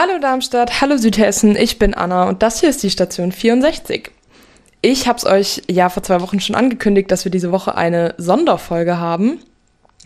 [0.00, 4.12] Hallo Darmstadt, hallo Südhessen, ich bin Anna und das hier ist die Station 64.
[4.80, 8.14] Ich habe es euch ja vor zwei Wochen schon angekündigt, dass wir diese Woche eine
[8.16, 9.40] Sonderfolge haben.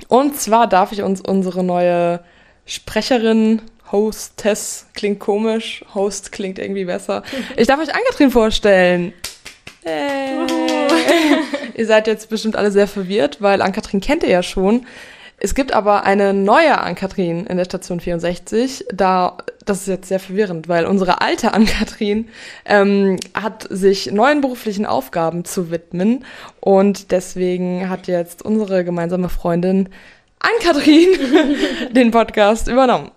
[0.09, 2.21] Und zwar darf ich uns unsere neue
[2.65, 3.61] Sprecherin,
[3.93, 7.23] Hostess, klingt komisch, Host klingt irgendwie besser.
[7.59, 9.13] Ich darf euch Ann-Kathrin vorstellen.
[9.85, 10.39] Hey.
[11.75, 14.87] ihr seid jetzt bestimmt alle sehr verwirrt, weil Ann-Kathrin kennt ihr ja schon.
[15.45, 18.87] Es gibt aber eine neue Ann-Kathrin in der Station 64.
[18.95, 22.29] Da, das ist jetzt sehr verwirrend, weil unsere alte Ann-Kathrin
[22.65, 26.25] ähm, hat sich neuen beruflichen Aufgaben zu widmen
[26.61, 29.89] und deswegen hat jetzt unsere gemeinsame Freundin
[30.39, 31.09] Ann-Kathrin
[31.93, 33.11] den Podcast übernommen.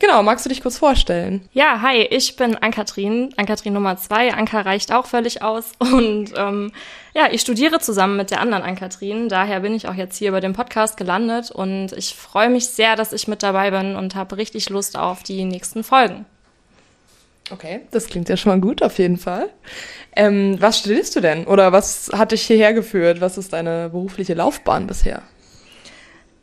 [0.00, 1.48] Genau, magst du dich kurz vorstellen?
[1.52, 4.32] Ja, hi, ich bin Ann-Kathrin, Ann-Kathrin Nummer zwei.
[4.32, 5.72] Anka reicht auch völlig aus.
[5.78, 6.72] Und ähm,
[7.14, 9.28] ja, ich studiere zusammen mit der anderen Ann-Kathrin.
[9.28, 11.50] Daher bin ich auch jetzt hier bei dem Podcast gelandet.
[11.50, 15.24] Und ich freue mich sehr, dass ich mit dabei bin und habe richtig Lust auf
[15.24, 16.26] die nächsten Folgen.
[17.50, 19.48] Okay, das klingt ja schon mal gut, auf jeden Fall.
[20.14, 21.46] Ähm, was studierst du denn?
[21.46, 23.20] Oder was hat dich hierher geführt?
[23.20, 25.22] Was ist deine berufliche Laufbahn bisher?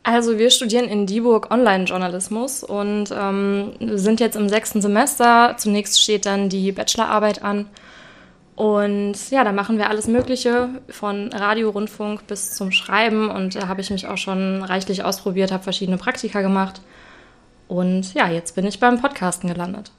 [0.06, 5.56] Also wir studieren in Dieburg Online-Journalismus und ähm, sind jetzt im sechsten Semester.
[5.58, 7.66] Zunächst steht dann die Bachelorarbeit an.
[8.54, 13.28] Und ja, da machen wir alles Mögliche, von Radio, Rundfunk bis zum Schreiben.
[13.28, 16.80] Und da habe ich mich auch schon reichlich ausprobiert, habe verschiedene Praktika gemacht.
[17.66, 19.90] Und ja, jetzt bin ich beim Podcasten gelandet.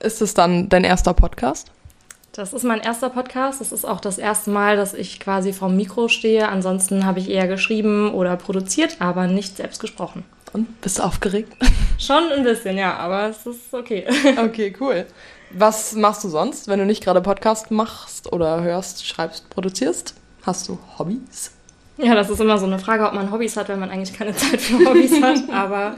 [0.00, 1.70] Ist es dann dein erster Podcast?
[2.32, 3.60] Das ist mein erster Podcast.
[3.60, 6.48] Das ist auch das erste Mal, dass ich quasi vorm Mikro stehe.
[6.48, 10.24] Ansonsten habe ich eher geschrieben oder produziert, aber nicht selbst gesprochen.
[10.54, 11.52] Und bist du aufgeregt?
[11.98, 14.06] Schon ein bisschen, ja, aber es ist okay.
[14.38, 15.06] Okay, cool.
[15.50, 20.14] Was machst du sonst, wenn du nicht gerade Podcast machst oder hörst, schreibst, produzierst?
[20.46, 21.52] Hast du Hobbys?
[21.98, 24.34] Ja, das ist immer so eine Frage, ob man Hobbys hat, wenn man eigentlich keine
[24.34, 25.42] Zeit für Hobbys hat.
[25.52, 25.96] Aber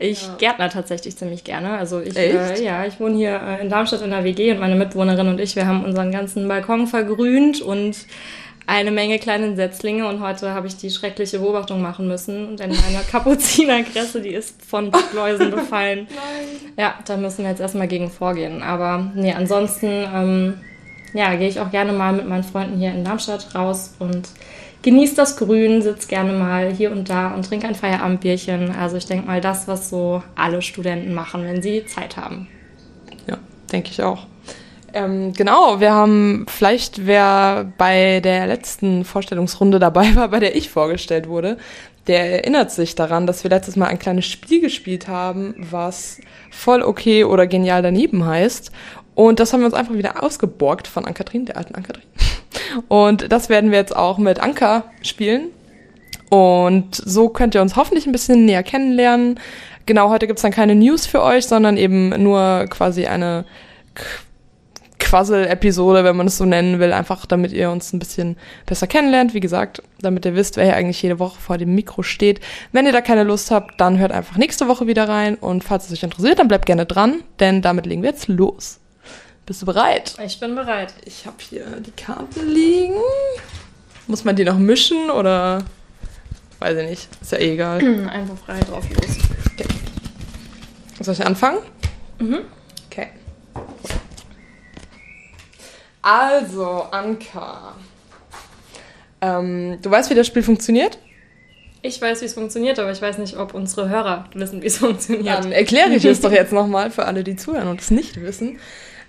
[0.00, 0.34] ich ja.
[0.38, 1.72] gärtner tatsächlich ziemlich gerne.
[1.72, 4.74] Also ich, äh, ja, ich wohne hier äh, in Darmstadt in der WG und meine
[4.74, 8.06] Mitbewohnerin und ich, wir haben unseren ganzen Balkon vergrünt und
[8.66, 13.04] eine Menge kleine Setzlinge und heute habe ich die schreckliche Beobachtung machen müssen, denn meine
[13.10, 16.08] Kapuzinerkresse, die ist von Blattläusen befallen.
[16.08, 16.72] Nein.
[16.78, 18.62] Ja, da müssen wir jetzt erstmal gegen vorgehen.
[18.62, 20.54] Aber nee, ansonsten ähm,
[21.12, 24.28] ja, gehe ich auch gerne mal mit meinen Freunden hier in Darmstadt raus und
[24.82, 28.74] genieße das Grün, sitze gerne mal hier und da und trinke ein Feierabendbierchen.
[28.74, 32.48] Also ich denke mal, das, was so alle Studenten machen, wenn sie Zeit haben.
[33.26, 33.38] Ja,
[33.72, 34.26] denke ich auch.
[34.92, 40.70] Ähm, genau, wir haben vielleicht, wer bei der letzten Vorstellungsrunde dabei war, bei der ich
[40.70, 41.58] vorgestellt wurde,
[42.06, 46.20] der erinnert sich daran, dass wir letztes Mal ein kleines Spiel gespielt haben, was
[46.50, 48.72] voll okay oder genial daneben heißt.
[49.14, 52.02] Und das haben wir uns einfach wieder ausgeborgt von Ann-Kathrin, der alten Ann-Kathrin.
[52.88, 55.48] Und das werden wir jetzt auch mit Anka spielen.
[56.30, 59.40] Und so könnt ihr uns hoffentlich ein bisschen näher kennenlernen.
[59.86, 63.44] Genau, heute gibt's dann keine News für euch, sondern eben nur quasi eine
[65.00, 68.36] Quassel-Episode, wenn man es so nennen will, einfach damit ihr uns ein bisschen
[68.66, 69.34] besser kennenlernt.
[69.34, 72.38] Wie gesagt, damit ihr wisst, wer hier eigentlich jede Woche vor dem Mikro steht.
[72.70, 75.34] Wenn ihr da keine Lust habt, dann hört einfach nächste Woche wieder rein.
[75.34, 78.79] Und falls es euch interessiert, dann bleibt gerne dran, denn damit legen wir jetzt los.
[79.50, 80.14] Bist du bereit?
[80.24, 80.94] Ich bin bereit.
[81.04, 82.94] Ich habe hier die Karte liegen.
[84.06, 85.64] Muss man die noch mischen oder?
[86.60, 87.08] Weiß ich nicht.
[87.20, 87.78] Ist ja eh egal.
[88.08, 89.18] Einfach frei drauf los.
[89.52, 89.66] Okay.
[91.00, 91.58] Soll ich anfangen?
[92.20, 92.42] Mhm.
[92.86, 93.08] Okay.
[96.00, 97.74] Also, Anka.
[99.20, 100.96] Ähm, du weißt, wie das Spiel funktioniert?
[101.82, 104.78] Ich weiß, wie es funktioniert, aber ich weiß nicht, ob unsere Hörer wissen, wie es
[104.78, 105.26] funktioniert.
[105.26, 108.60] Dann erkläre ich es doch jetzt nochmal für alle, die zuhören und es nicht wissen.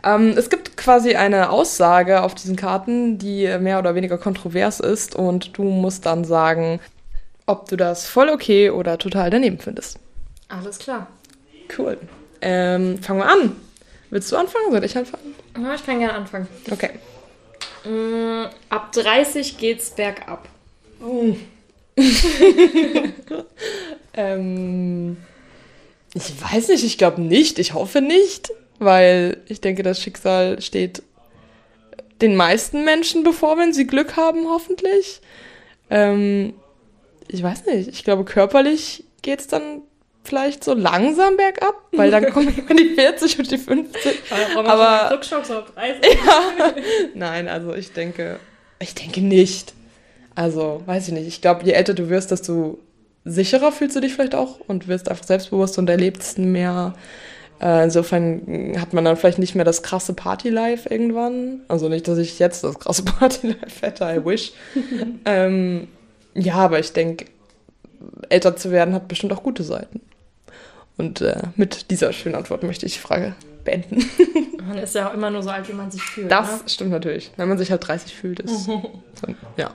[0.04, 5.16] Ähm, es gibt quasi eine Aussage auf diesen Karten, die mehr oder weniger kontrovers ist
[5.16, 6.80] und du musst dann sagen,
[7.46, 10.00] ob du das voll okay oder total daneben findest.
[10.50, 11.08] Alles klar.
[11.78, 11.98] Cool.
[12.42, 13.56] Ähm, fangen wir an.
[14.10, 14.72] Willst du anfangen?
[14.72, 15.36] Soll ich anfangen?
[15.62, 16.48] Ja, ich kann gerne anfangen.
[16.70, 16.92] Okay.
[17.86, 20.48] Mm, ab 30 geht's bergab.
[21.04, 21.36] Oh.
[24.14, 25.18] ähm,
[26.14, 27.60] ich weiß nicht, ich glaube nicht.
[27.60, 28.52] Ich hoffe nicht
[28.82, 31.04] weil ich denke, das Schicksal steht
[32.22, 35.22] den meisten Menschen bevor, wenn sie Glück haben, hoffentlich.
[35.90, 36.54] Ähm,
[37.28, 39.82] ich weiß nicht, ich glaube, körperlich geht es dann
[40.24, 44.20] vielleicht so langsam bergab, weil dann kommen immer die 40 und die 50.
[44.56, 46.02] Aber, aber Rückschlag so auf 30.
[46.26, 46.74] Ja.
[47.14, 48.40] Nein, also ich denke,
[48.80, 49.74] ich denke nicht.
[50.36, 51.28] Also, weiß ich nicht.
[51.28, 52.80] Ich glaube, je älter du wirst, desto
[53.26, 56.94] sicherer fühlst du dich vielleicht auch und wirst einfach selbstbewusst und erlebst mehr
[57.62, 61.62] äh, insofern hat man dann vielleicht nicht mehr das krasse Party-Life irgendwann.
[61.68, 64.54] Also nicht, dass ich jetzt das krasse Party-Life hätte, I wish.
[65.26, 65.88] ähm,
[66.34, 67.26] ja, aber ich denke,
[68.30, 70.02] älter zu werden hat bestimmt auch gute Seiten.
[70.98, 74.10] Und äh, mit dieser schönen Antwort möchte ich die Frage beenden.
[74.68, 76.32] Man ist ja auch immer nur so alt, wie man sich fühlt.
[76.32, 76.70] Das ne?
[76.70, 77.32] stimmt natürlich.
[77.36, 78.70] Wenn man sich halt 30 fühlt, ist.
[79.58, 79.72] ja.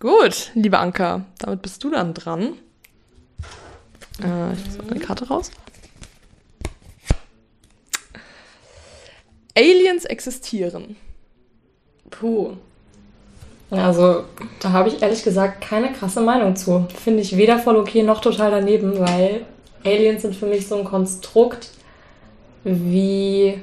[0.00, 2.54] Gut, liebe Anka, damit bist du dann dran.
[4.22, 5.50] Äh, ich muss eine Karte raus.
[9.60, 10.96] Aliens existieren.
[12.10, 12.52] Puh.
[13.70, 14.24] Also,
[14.60, 16.86] da habe ich ehrlich gesagt keine krasse Meinung zu.
[17.04, 19.42] Finde ich weder voll okay noch total daneben, weil
[19.84, 21.70] Aliens sind für mich so ein Konstrukt
[22.64, 23.60] wie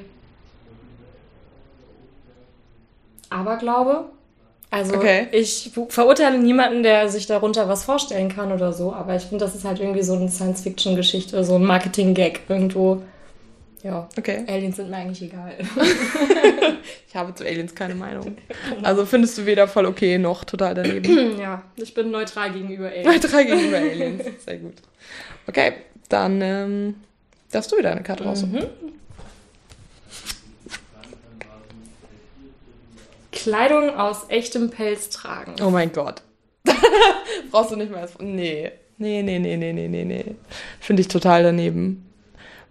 [3.30, 4.06] Aberglaube.
[4.70, 5.28] Also okay.
[5.32, 9.56] ich verurteile niemanden, der sich darunter was vorstellen kann oder so, aber ich finde, das
[9.56, 13.02] ist halt irgendwie so eine Science-Fiction-Geschichte, so ein Marketing-Gag irgendwo.
[13.88, 14.44] Ja, okay.
[14.50, 15.54] Aliens sind mir eigentlich egal.
[17.07, 18.36] ich habe zu Aliens keine Meinung.
[18.84, 21.39] Also findest du weder voll okay noch total daneben?
[21.39, 23.06] ja, ich bin neutral gegenüber Aliens.
[23.06, 24.74] Neutral gegenüber Aliens, sehr gut.
[25.48, 25.72] Okay,
[26.10, 26.95] dann ähm,
[27.50, 28.56] darfst du wieder eine Karte raussuchen.
[28.56, 28.94] Mhm.
[33.31, 35.56] Kleidung aus echtem Pelz tragen.
[35.62, 36.24] Oh mein Gott.
[37.51, 38.10] Brauchst du nicht mehr.
[38.19, 38.69] Nee.
[38.98, 40.36] Nee, nee, nee, nee, nee, nee, nee.
[40.81, 42.04] Finde ich total daneben.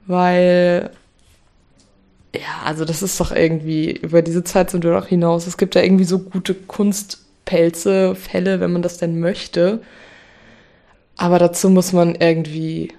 [0.07, 0.91] Weil,
[2.37, 5.47] ja, also das ist doch irgendwie, über diese Zeit sind wir doch hinaus.
[5.47, 9.83] Es gibt ja irgendwie so gute Kunstpelze, Fälle, wenn man das denn möchte.
[11.17, 12.93] Aber dazu muss man irgendwie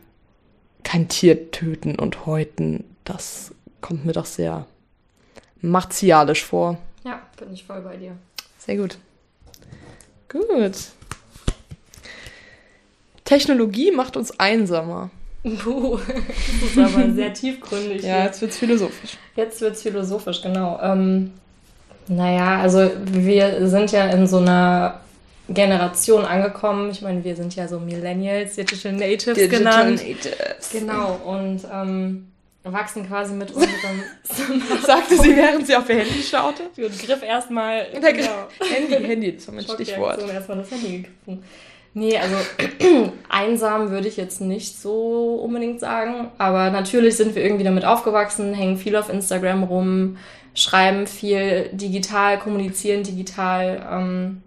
[0.84, 2.84] kein Tier töten und häuten.
[3.04, 4.66] Das kommt mir doch sehr
[5.62, 6.78] martialisch vor.
[7.04, 8.18] Ja, bin ich voll bei dir.
[8.58, 8.98] Sehr gut.
[10.30, 10.76] Gut.
[13.24, 15.10] Technologie macht uns einsamer.
[15.64, 18.04] Puh, das ist aber sehr tiefgründig.
[18.04, 19.18] ja, jetzt wird es philosophisch.
[19.36, 20.80] Jetzt wird es philosophisch, genau.
[20.82, 21.32] Ähm,
[22.08, 25.02] naja, also wir sind ja in so einer
[25.50, 26.92] Generation angekommen.
[26.92, 30.02] Ich meine, wir sind ja so Millennials, Digital Natives Digital genannt.
[30.02, 30.70] Natives.
[30.72, 32.28] Genau, und ähm,
[32.64, 34.04] wachsen quasi mit unserem
[34.86, 36.64] Sagte sie, während sie auf ihr Handy schaute.
[36.64, 37.88] Und griff erstmal.
[37.92, 38.48] Der genau.
[38.60, 40.28] Handy, Handy, mein Stichwort.
[40.30, 41.44] erstmal das Handy gegriffen.
[41.98, 42.36] Nee, also
[43.28, 46.30] einsam würde ich jetzt nicht so unbedingt sagen.
[46.38, 50.18] Aber natürlich sind wir irgendwie damit aufgewachsen, hängen viel auf Instagram rum,
[50.54, 53.84] schreiben viel digital, kommunizieren digital.
[53.92, 54.44] Ähm,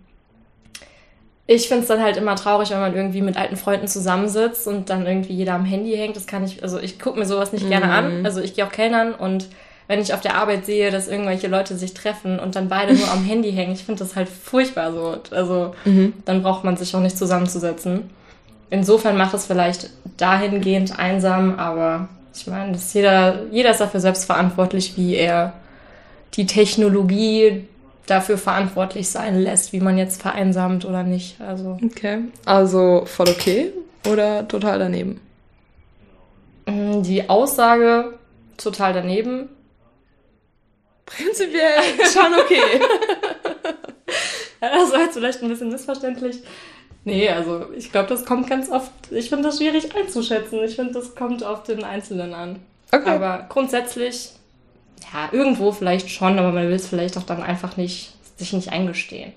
[1.49, 4.89] ich finde es dann halt immer traurig, wenn man irgendwie mit alten Freunden zusammensitzt und
[4.89, 6.15] dann irgendwie jeder am Handy hängt.
[6.15, 7.71] Das kann ich, also ich gucke mir sowas nicht mhm.
[7.71, 8.21] gerne an.
[8.21, 8.27] Mhm.
[8.27, 9.49] Also ich gehe auch Kellnern und
[9.91, 13.11] wenn ich auf der Arbeit sehe, dass irgendwelche Leute sich treffen und dann beide nur
[13.11, 15.17] am Handy hängen, ich finde das halt furchtbar so.
[15.33, 16.13] Also mhm.
[16.25, 18.09] dann braucht man sich auch nicht zusammenzusetzen.
[18.71, 24.97] Insofern macht es vielleicht dahingehend einsam, aber ich meine, jeder, jeder ist dafür selbst verantwortlich,
[24.97, 25.55] wie er
[26.35, 27.65] die Technologie
[28.07, 31.41] dafür verantwortlich sein lässt, wie man jetzt vereinsamt oder nicht.
[31.41, 31.81] Also.
[31.85, 32.19] Okay.
[32.45, 33.73] Also voll okay
[34.09, 35.21] oder total daneben?
[36.67, 38.15] Mm, die Aussage
[38.57, 39.49] total daneben.
[41.17, 42.81] Prinzipiell schon okay.
[44.61, 46.39] das war jetzt vielleicht ein bisschen missverständlich.
[47.05, 48.91] Nee, also ich glaube, das kommt ganz oft.
[49.11, 50.63] Ich finde das schwierig einzuschätzen.
[50.65, 52.61] Ich finde, das kommt auf den Einzelnen an.
[52.93, 53.09] Okay.
[53.09, 54.31] Aber grundsätzlich
[55.13, 58.71] ja, irgendwo vielleicht schon, aber man will es vielleicht auch dann einfach nicht, sich nicht
[58.71, 59.33] eingestehen.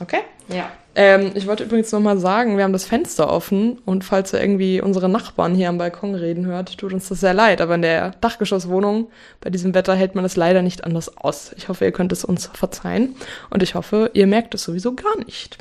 [0.00, 0.20] Okay.
[0.48, 0.70] Ja.
[0.94, 4.80] Ähm, ich wollte übrigens nochmal sagen, wir haben das Fenster offen und falls ihr irgendwie
[4.80, 8.10] unsere Nachbarn hier am Balkon reden hört, tut uns das sehr leid, aber in der
[8.20, 9.08] Dachgeschosswohnung
[9.40, 11.52] bei diesem Wetter hält man es leider nicht anders aus.
[11.56, 13.14] Ich hoffe, ihr könnt es uns verzeihen
[13.50, 15.58] und ich hoffe, ihr merkt es sowieso gar nicht.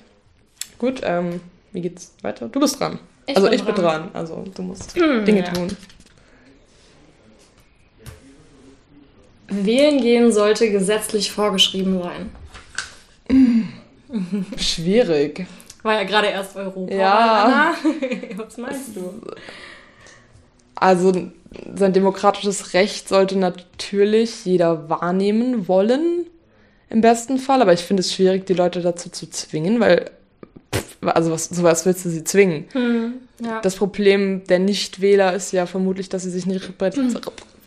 [0.80, 1.42] Gut, ähm,
[1.72, 2.50] wie geht's weiter?
[2.50, 3.00] Du bist dran.
[3.28, 3.76] Ich also bin ich dran.
[3.76, 5.52] bin dran, also du musst hm, Dinge ja.
[5.52, 5.68] tun.
[9.50, 13.70] Wählen gehen sollte gesetzlich vorgeschrieben sein.
[14.58, 15.46] Schwierig.
[15.84, 16.94] War ja gerade erst Europa.
[16.94, 17.74] Ja.
[18.36, 19.22] Was meinst du?
[20.76, 21.32] Also
[21.76, 26.26] sein demokratisches Recht sollte natürlich jeder wahrnehmen wollen,
[26.90, 27.62] im besten Fall.
[27.62, 30.12] Aber ich finde es schwierig, die Leute dazu zu zwingen, weil,
[30.74, 32.66] pff, also was, sowas willst du sie zwingen?
[32.74, 33.62] Hm, ja.
[33.62, 37.16] Das Problem der Nichtwähler ist ja vermutlich, dass sie sich nicht hm.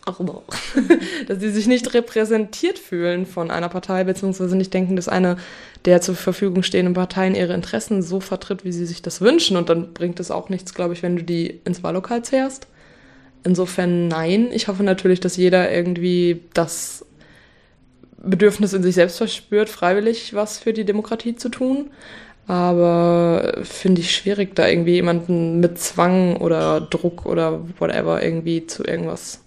[1.27, 5.37] dass sie sich nicht repräsentiert fühlen von einer Partei, beziehungsweise nicht denken, dass eine
[5.85, 9.57] der zur Verfügung stehenden Parteien ihre Interessen so vertritt, wie sie sich das wünschen.
[9.57, 12.67] Und dann bringt es auch nichts, glaube ich, wenn du die ins Wahllokal zehrst.
[13.43, 14.49] Insofern nein.
[14.51, 17.05] Ich hoffe natürlich, dass jeder irgendwie das
[18.23, 21.89] Bedürfnis in sich selbst verspürt, freiwillig was für die Demokratie zu tun.
[22.47, 28.83] Aber finde ich schwierig, da irgendwie jemanden mit Zwang oder Druck oder whatever irgendwie zu
[28.83, 29.41] irgendwas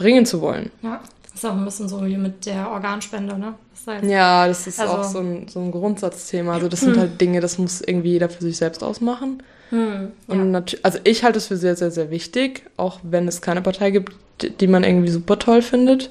[0.00, 0.70] bringen zu wollen.
[0.82, 3.54] Ja, das ist auch ein bisschen so wie mit der Organspende, ne?
[3.74, 6.54] Das heißt, ja, das ist also, auch so ein, so ein Grundsatzthema.
[6.54, 9.42] Also das sind halt Dinge, das muss irgendwie jeder für sich selbst ausmachen.
[9.68, 10.34] Hm, ja.
[10.34, 13.90] Und also ich halte es für sehr, sehr, sehr wichtig, auch wenn es keine Partei
[13.90, 14.14] gibt,
[14.60, 16.10] die man irgendwie super toll findet.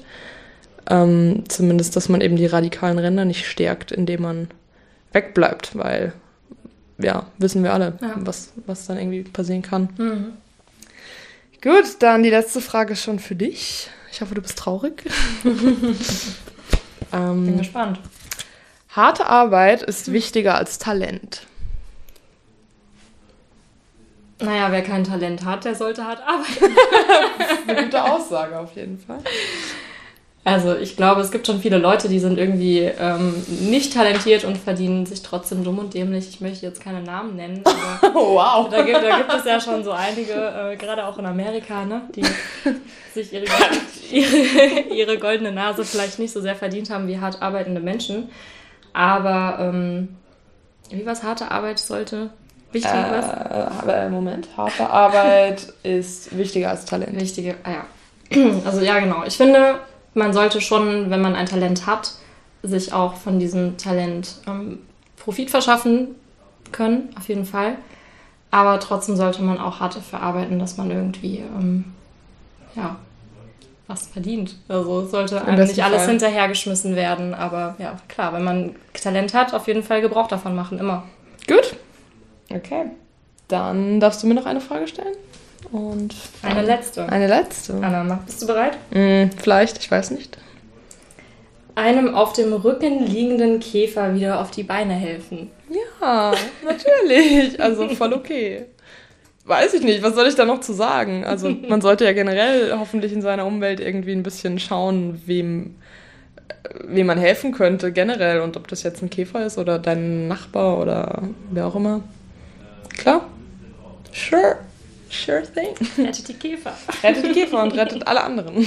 [0.88, 4.48] Ähm, zumindest, dass man eben die radikalen Ränder nicht stärkt, indem man
[5.12, 6.12] wegbleibt, weil
[6.98, 8.14] ja, wissen wir alle, ja.
[8.16, 9.88] was, was dann irgendwie passieren kann.
[9.98, 10.32] Mhm.
[11.62, 13.90] Gut, dann die letzte Frage schon für dich.
[14.10, 15.04] Ich hoffe, du bist traurig.
[17.12, 18.00] ähm, Bin gespannt.
[18.88, 21.46] Harte Arbeit ist wichtiger als Talent.
[24.40, 26.74] Naja, wer kein Talent hat, der sollte hart arbeiten.
[27.68, 29.22] Eine gute Aussage auf jeden Fall.
[30.42, 34.56] Also ich glaube, es gibt schon viele Leute, die sind irgendwie ähm, nicht talentiert und
[34.56, 36.30] verdienen sich trotzdem dumm und dämlich.
[36.30, 37.62] Ich möchte jetzt keine Namen nennen,
[38.02, 38.68] aber wow.
[38.70, 42.02] da, gibt, da gibt es ja schon so einige, äh, gerade auch in Amerika, ne,
[42.16, 42.22] die
[43.14, 43.44] sich ihre,
[44.10, 48.30] ihre, ihre, goldene Nase vielleicht nicht so sehr verdient haben wie hart arbeitende Menschen.
[48.94, 50.16] Aber ähm,
[50.90, 52.30] wie was harte Arbeit sollte
[52.72, 53.28] Wichtig äh, was?
[53.82, 57.20] Aber Moment, harte Arbeit ist wichtiger als Talent.
[57.20, 57.84] Wichtige, ah ja.
[58.64, 59.24] Also ja, genau.
[59.26, 59.80] Ich finde,
[60.14, 62.14] man sollte schon, wenn man ein Talent hat,
[62.62, 64.80] sich auch von diesem Talent ähm,
[65.16, 66.08] Profit verschaffen
[66.72, 67.76] können, auf jeden Fall.
[68.50, 71.84] Aber trotzdem sollte man auch hart dafür arbeiten, dass man irgendwie ähm,
[72.74, 72.96] ja,
[73.86, 74.56] was verdient.
[74.68, 76.10] Also es sollte einem nicht alles Fall.
[76.10, 77.34] hinterhergeschmissen werden.
[77.34, 81.04] Aber ja, klar, wenn man Talent hat, auf jeden Fall Gebrauch davon machen, immer.
[81.46, 81.76] Gut.
[82.52, 82.86] Okay.
[83.48, 85.14] Dann darfst du mir noch eine Frage stellen.
[85.72, 87.08] Und eine letzte.
[87.08, 87.74] Eine letzte.
[87.74, 88.76] Anna, bist du bereit?
[88.90, 90.38] Mm, vielleicht, ich weiß nicht.
[91.76, 95.50] Einem auf dem Rücken liegenden Käfer wieder auf die Beine helfen.
[95.70, 96.32] Ja,
[96.64, 97.60] natürlich.
[97.60, 98.66] Also voll okay.
[99.44, 101.24] Weiß ich nicht, was soll ich da noch zu sagen?
[101.24, 105.76] Also man sollte ja generell hoffentlich in seiner Umwelt irgendwie ein bisschen schauen, wem,
[106.84, 110.78] wem man helfen könnte generell und ob das jetzt ein Käfer ist oder dein Nachbar
[110.78, 112.02] oder wer auch immer.
[112.96, 113.26] Klar.
[114.12, 114.58] Sure.
[115.10, 115.74] Sure thing.
[116.06, 116.72] Rettet die Käfer.
[117.02, 118.66] rettet die Käfer und rettet alle anderen.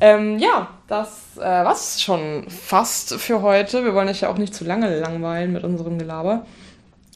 [0.00, 3.84] Ähm, ja, das äh, war's schon fast für heute.
[3.84, 6.46] Wir wollen euch ja auch nicht zu lange langweilen mit unserem Gelaber.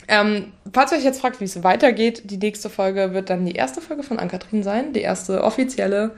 [0.09, 3.55] Ähm, falls ihr euch jetzt fragt, wie es weitergeht, die nächste Folge wird dann die
[3.55, 4.93] erste Folge von Ankatrin sein.
[4.93, 6.13] Die erste offizielle,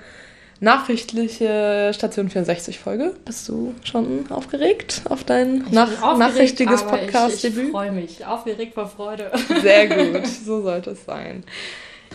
[0.61, 3.15] nachrichtliche Station 64 Folge.
[3.25, 7.59] Bist du schon aufgeregt auf dein nach nachrichtiges Podcast-Debüt?
[7.59, 8.27] Ich, ich freue mich.
[8.27, 9.31] Aufgeregt vor Freude.
[9.63, 11.45] Sehr gut, so sollte es sein.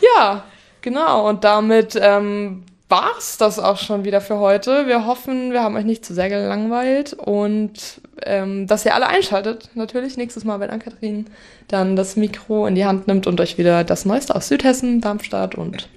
[0.02, 0.44] Ja,
[0.82, 1.28] genau.
[1.28, 4.86] Und damit ähm, war es das auch schon wieder für heute.
[4.86, 9.70] Wir hoffen, wir haben euch nicht zu sehr gelangweilt und ähm, dass ihr alle einschaltet.
[9.74, 11.26] Natürlich nächstes Mal, wenn Ann-Kathrin
[11.68, 15.56] dann das Mikro in die Hand nimmt und euch wieder das Neueste aus Südhessen, Darmstadt
[15.56, 15.90] und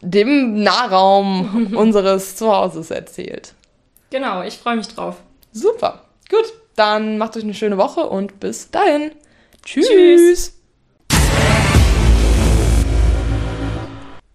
[0.00, 3.54] dem Nahraum unseres Zuhauses erzählt.
[4.10, 5.16] Genau, ich freue mich drauf.
[5.52, 6.02] Super.
[6.28, 9.12] Gut, dann macht euch eine schöne Woche und bis dahin.
[9.64, 9.86] Tschüss.
[9.88, 10.55] Tschüss.